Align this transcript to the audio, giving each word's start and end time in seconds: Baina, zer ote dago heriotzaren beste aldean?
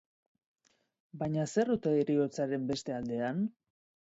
Baina, 1.23 1.45
zer 1.57 1.71
ote 1.75 1.93
dago 1.93 2.01
heriotzaren 2.05 2.67
beste 2.73 2.97
aldean? 2.97 3.45